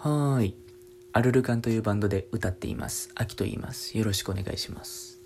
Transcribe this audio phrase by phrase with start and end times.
[0.00, 0.54] はーい。
[1.12, 3.10] アルルカンというバンドで歌っています。
[3.16, 3.98] アキと言います。
[3.98, 5.20] よろしくお願いします。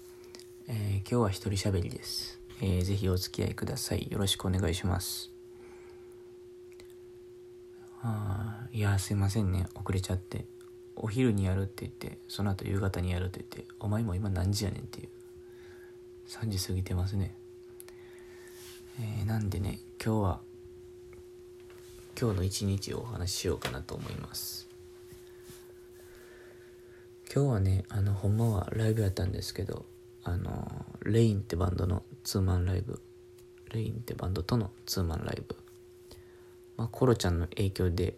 [0.67, 4.09] えー今日は一人喋りです、えーぜひお付き合いください。
[4.11, 5.31] よろしくお願いします。
[8.01, 9.67] あーいやーすいませんね。
[9.75, 10.47] 遅れちゃって。
[10.97, 15.09] お昼にやるって言って、その後夕方にやるって言って、お前も今何時やねんっていう。
[16.29, 17.37] 3時過ぎてますね。
[18.99, 20.41] えーなんでね、今日は
[22.23, 24.69] 今日の一日をお話ししようかなと思います。
[27.35, 29.87] 今日はねあのほんまはライブやったんですけど
[30.23, 33.03] あのレインってバンドのツーマンライブ。
[33.73, 35.57] レインってバンドとのツーマンライブ。
[36.77, 38.15] まあコロちゃんの影響で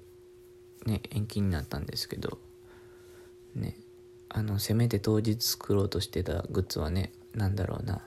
[0.85, 2.37] ね延期になったんですけど
[3.55, 3.79] ね
[4.29, 8.03] あのせめて当日作ろうとしてたグッズはねなんだろうな。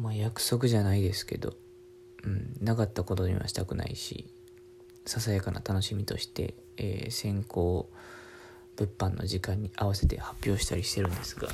[0.00, 1.54] まあ約束じゃないですけど
[2.24, 4.33] うん、なかったことにはしたくないし。
[5.06, 7.88] ささやかな楽しみとして、えー先行
[8.76, 11.48] 物販の時間に合わせて発表したりしてるんですが、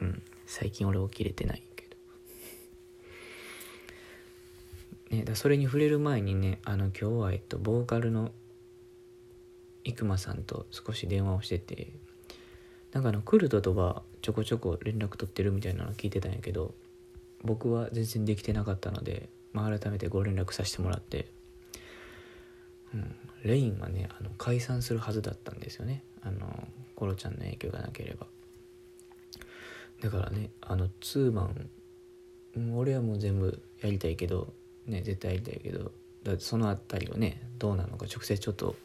[0.00, 1.88] うん、最近俺起きれてないけ
[5.10, 8.32] ど、ね、だそれに触れる前にねあの今日は、えっと、ボーカルの
[9.84, 11.92] 生間さんと少し電話をしてて
[12.92, 16.74] なんかあのクルトとはちょこちょこ連絡取ってるみたいなの聞いてたんやけど
[17.42, 21.28] 僕は全然できてなかったので、まあ、改めてご連絡させてもらって、
[22.94, 26.02] うん、レインはねあの解散するはずだったんですよね。
[26.22, 28.26] あのコロちゃんの影響がなければ。
[30.00, 31.70] だからねあのツーマン
[32.74, 34.52] 俺はもう全部やりたいけど
[34.86, 35.92] ね絶対やりたいけど
[36.24, 38.76] だってそのあたりをねどうなのか直接ちょっと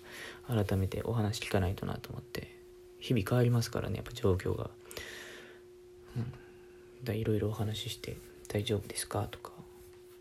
[0.48, 2.56] 改めてお話聞かないとなと思って
[3.00, 4.70] 日々変わりますからねやっぱ状況が。
[7.04, 8.18] だいろいろお話しして
[8.48, 9.52] 「大丈夫ですか?」とか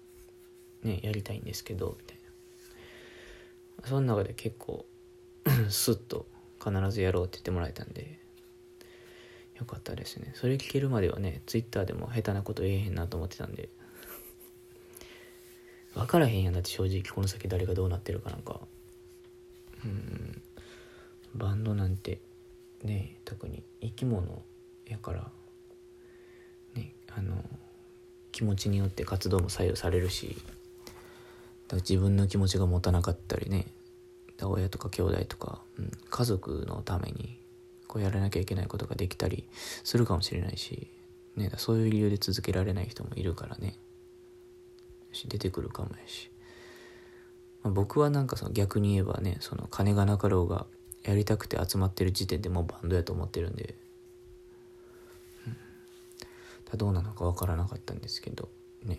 [0.83, 2.24] 「ねやりたいんですけど」みたいな。
[3.87, 4.87] その中で結構
[5.69, 6.27] スッと
[6.63, 8.19] 必ずやろうって言ってもらえたんで
[9.59, 10.33] よかったですね。
[10.35, 13.69] それ聞けるまではねツイッターでも下手なこと言えへんなと思ってたんで
[15.95, 16.55] 分からへんやん。
[16.55, 18.61] だって正直この先誰がどうなってるかなんか。
[19.85, 20.43] うん。
[21.35, 22.21] バンドなんて
[22.83, 24.43] ね特に生き物
[24.87, 25.31] やから
[26.75, 27.37] ねあの
[28.33, 30.37] 気持ちによって活動も左右されるし
[31.77, 33.67] 自分の気持ちが持たなかったりね。
[34.37, 37.39] だから親とか兄弟とか、うん、家族のために
[37.87, 40.91] こうやらなきゃいけないことができたりするかもしれないし、
[41.37, 43.77] ね、そういう理由で続けられない人もいるからね。
[45.29, 46.29] 出てくるかもやし、
[47.63, 50.67] まあ僕はなんかその逆に言えばねその金がなかろうが
[51.05, 53.77] やりたくて集まってる時点でもうバンドやと思ってるんで。
[56.71, 58.49] だどうなのかわからなかったんですけど
[58.85, 58.99] ね、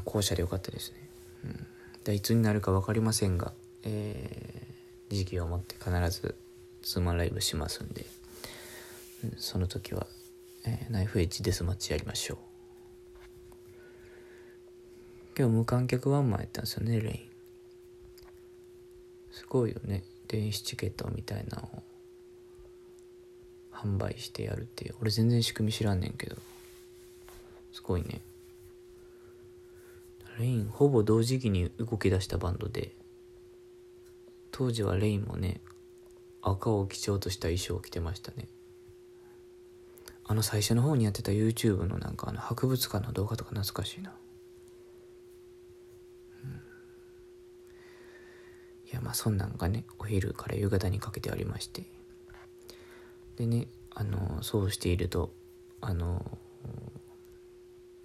[0.00, 1.08] 後者でよかったですね、
[1.44, 1.66] うん、
[2.04, 3.52] でいつになるか分かりませんが、
[3.84, 4.72] えー
[5.14, 6.34] 時期をもって必ず
[6.80, 8.06] ツーマンライブしますんで、
[9.24, 10.06] うんその時は、
[10.64, 12.38] えーナイフエッジデスマッチやりましょう。
[15.38, 17.20] 今日無観客ワンマンやったんですよねレイン。
[19.32, 20.02] すごいよね。
[20.28, 21.82] 電子チケットみたいなのを
[23.72, 24.94] 販売してやるっていう。
[25.00, 26.36] 俺全然仕組み知らんねんけど。
[27.72, 28.22] すごいね。
[30.42, 32.94] レインほぼ同時期に動き出したバンドで。
[34.50, 35.62] 当時はレインもね
[36.42, 38.48] 赤を基調とした衣装を着てましたね。
[40.24, 44.12] あの最初の方にやってた YouTube のなんかあの博物館の動画とか懐かしいな、
[46.44, 46.50] うん。
[46.50, 46.54] い
[48.92, 51.84] やまあそんなんがねお昼から夕方にかけてありまして。
[53.36, 55.32] でねあのそうしていると
[55.80, 56.38] あの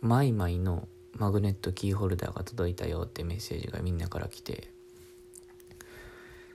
[0.02, 4.72] マイマイのマグネットキーホルダーが届いたよってメッセージがみんなから来て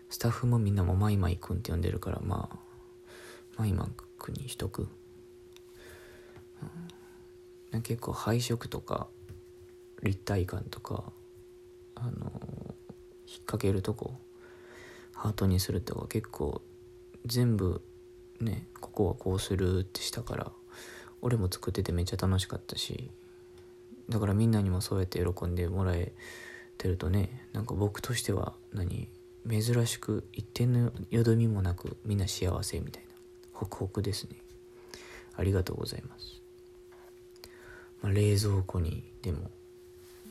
[0.08, 2.56] スタッフもみんなもマイマイくんって呼んでるからまあ
[3.56, 4.88] マイマイくんにしとく、
[7.72, 9.08] うん、結構配色とか
[10.02, 11.04] 立体感とか
[11.94, 12.10] あの
[13.26, 14.14] 引っ掛けるとこ
[15.14, 16.62] ハートにするとか結構
[17.26, 17.82] 全部
[18.40, 20.52] ねここはこうするってしたから
[21.20, 23.10] 俺も作っててめっちゃ楽しかったし
[24.08, 26.12] だからみんなにもそうやって喜んでもらえ
[26.78, 29.08] てるとねなんか僕としては何
[29.48, 33.08] 珍しく一点のよどみもなくみんな幸せみたいな
[33.52, 34.36] ホクホクですね。
[35.34, 36.42] ありがとうございます、
[38.02, 39.50] まあ、冷蔵庫にでも、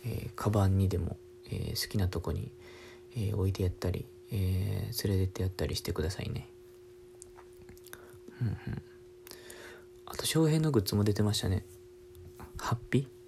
[0.06, 2.52] えーカバンにでも、えー好きなとこに、
[3.16, 6.48] えー置いてやったり、えー連れてってやったりしてくださいね。
[8.42, 8.56] うんうん。
[10.06, 11.66] あと翔平のグッズも出てましたね。
[12.58, 13.21] ハッピー？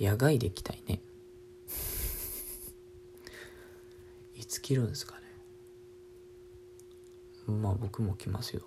[0.00, 1.00] 野外で着たいね。
[4.34, 5.20] いつ着るんですかね。
[7.52, 8.62] まあ僕も着ますよ。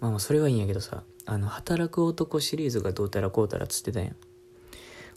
[0.00, 4.16] まあまあそれはいいんやけどさあの働く男シリーズがどうたらこうたらっつってたやん。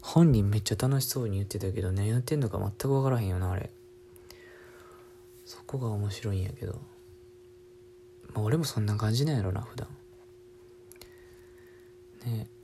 [0.01, 3.69] 本人めっちゃ楽しそうに言ってたけど何やってんのか全く分からへんよなあれ。
[5.43, 6.79] そこが面白いんやけど。
[8.33, 9.89] まあ俺もそんな感じなんやろな普段。
[12.25, 12.47] ね。
[12.47, 12.58] あ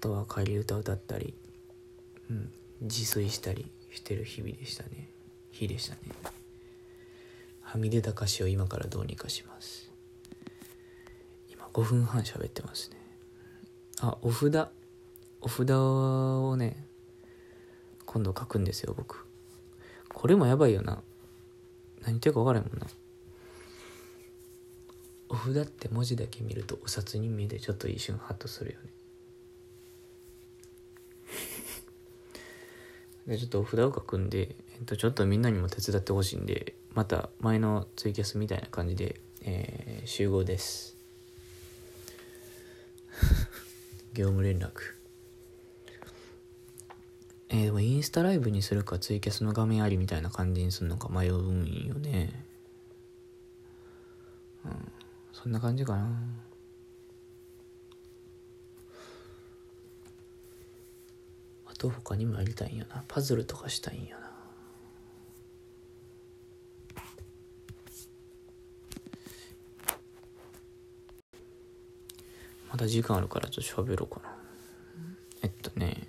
[0.00, 1.34] とは仮歌歌ったり、
[2.30, 2.50] うん、
[2.82, 5.10] 自炊したりしてる日々でしたね。
[5.50, 6.00] 日でしたね。
[7.62, 9.90] はみ出た歌詞を今からどうにかします。
[11.50, 12.96] 今5分半喋ってますね。
[14.00, 14.68] あお札。
[15.40, 16.84] お札をね
[18.04, 19.26] 今度書くんですよ僕。
[20.08, 21.02] これもやばいよな。
[22.00, 22.86] 何言ってるか分からへんもんな。
[25.28, 28.97] お札って文字だけ見るとお札に見えてちょっと一瞬ハッとするよね。
[33.28, 40.96] でちょっと札を書くんで、えっと、ちょっとみんなにも手伝ってほしいんでまた前のツイキャスみたいな感じで、えー、集合です。
[44.14, 44.70] 業務連絡。
[47.50, 52.44] えー、でもインスタライブにするかツイキャスの画面ありみたいな感じにするのか迷うんよね。
[54.64, 54.92] うん。
[55.34, 56.08] そんな感じかな。
[61.78, 63.04] と他にもやりたいんやな。
[63.08, 64.28] パズルとかしたいんやな。
[72.70, 74.36] まだ時間あるからちょっと喋ろうかな。
[75.42, 76.08] えっとね。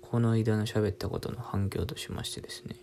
[0.00, 2.76] この間の喋ったことの反響としましてですね。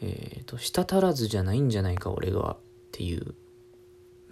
[0.00, 2.56] えっ、ー、と舌足らずじゃないんじゃないか俺がっ
[2.92, 3.34] ていう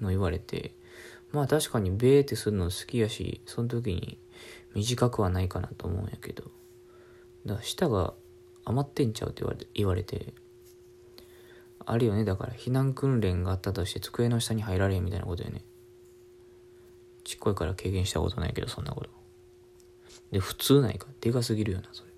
[0.00, 0.72] の言われて。
[1.32, 4.18] まあ確かにベーってするの好きやしその時に
[4.74, 6.44] 短くはないかなと思うんやけど。
[7.46, 8.14] だから舌が
[8.64, 10.34] 余ってんちゃうって言われて言われて。
[11.86, 12.24] あるよね。
[12.24, 15.62] だから避難訓練があったとして机の下に入られへんみたいなことよね。
[17.24, 19.10] ちっこいから経験したことないけどそんなこと。
[20.30, 21.08] で普通ないか。
[21.20, 22.10] でかすぎるよなそれ。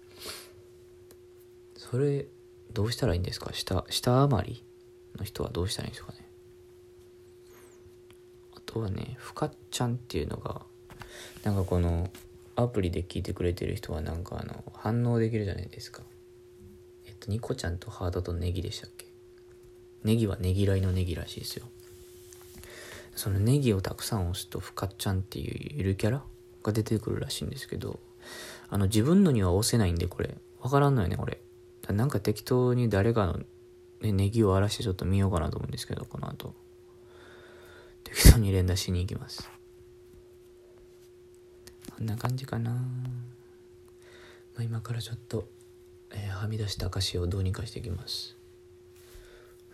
[1.76, 2.26] それ
[2.72, 3.52] どうしたらいいんですか？
[3.52, 4.64] 下下余り
[5.18, 6.28] の人はどうしたらいいんですかね？
[8.56, 10.62] あとはねふかっちゃんっていうのが
[11.42, 12.08] なんかこの
[12.56, 16.02] アプリで聞いてくれてる人はなんかあの反応できるじゃないですか。
[17.06, 19.06] えっとニコちゃんとハートとネギでしたっけ？
[20.02, 21.66] ネギはねぎらいのネギらしいですよ。
[23.14, 26.22] そのネギをたくさん押すとふかっちゃんっていうゆるキャラ
[26.62, 27.98] が出てくるらしいんですけど
[28.68, 30.34] あの自分のには押せないんでこれ。
[30.60, 31.40] わからんのよねこれ。
[31.88, 33.38] なんか適当に誰かの、
[34.02, 36.54] ネギを荒らしてちょっと見ようかなと思うんですけどこの後。
[38.02, 39.48] 適当に連打しに行きます。
[41.96, 42.78] こんな感じかな、ま
[44.58, 45.48] あ、今からちょっと、
[46.12, 48.36] えー、はみ出した歌詞をどうにかしていきます。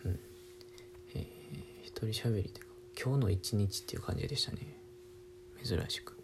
[0.05, 0.17] うん。
[1.15, 1.25] えー、
[1.81, 2.71] 一人喋りというか
[3.03, 4.59] 今日の一日っていう感じでしたね。
[5.61, 6.17] 珍しく。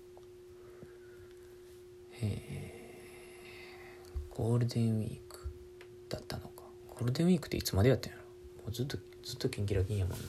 [2.22, 5.50] えー、ゴールデンウィーク
[6.08, 6.64] だったのか。
[6.92, 8.24] ゴールデンウィークっていつまでやってんやろ。
[8.64, 10.26] もうずっとずっとキンキラキンやもんな。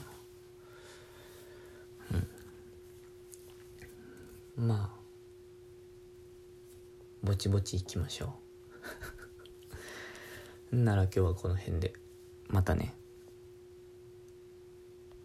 [4.57, 4.67] うん。
[4.67, 5.00] まあ
[7.23, 8.39] ぼちぼち行きましょ
[10.71, 10.75] う。
[10.75, 11.93] なら今日はこの辺で。
[12.47, 12.95] またね。